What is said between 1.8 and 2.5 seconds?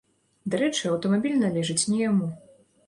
не яму.